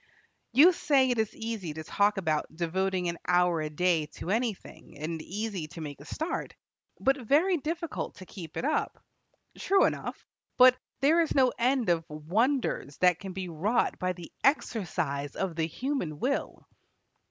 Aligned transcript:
You 0.51 0.73
say 0.73 1.11
it 1.11 1.19
is 1.19 1.35
easy 1.35 1.75
to 1.75 1.83
talk 1.83 2.17
about 2.17 2.47
devoting 2.55 3.07
an 3.07 3.19
hour 3.27 3.61
a 3.61 3.69
day 3.69 4.07
to 4.17 4.31
anything, 4.31 4.97
and 4.97 5.21
easy 5.21 5.67
to 5.67 5.81
make 5.81 5.99
a 6.01 6.05
start, 6.05 6.55
but 6.99 7.17
very 7.21 7.57
difficult 7.57 8.15
to 8.15 8.25
keep 8.25 8.57
it 8.57 8.65
up. 8.65 8.97
True 9.59 9.85
enough, 9.85 10.25
but 10.57 10.75
there 11.01 11.21
is 11.21 11.35
no 11.35 11.53
end 11.59 11.89
of 11.89 12.03
wonders 12.09 12.97
that 12.97 13.19
can 13.19 13.33
be 13.33 13.47
wrought 13.47 13.99
by 13.99 14.13
the 14.13 14.31
exercise 14.43 15.35
of 15.35 15.55
the 15.55 15.67
human 15.67 16.17
will. 16.19 16.67